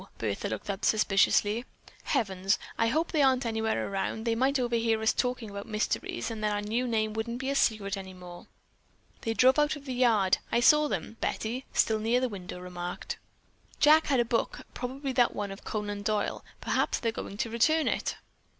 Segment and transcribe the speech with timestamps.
[0.17, 1.63] Bertha looked up suspiciously.
[2.05, 4.25] "Heavens, I hope they aren't anywhere around.
[4.25, 7.95] They might overhear us talking about mysteries and then our new name wouldn't be secret
[7.95, 8.47] any more."
[9.21, 13.19] "They drove out of the yard; I saw them," Betty, still near the window, remarked.
[13.79, 14.61] "Jack had a book.
[14.73, 16.43] Probably that one of Conan Doyle.
[16.61, 18.15] Perhaps they're going to return it."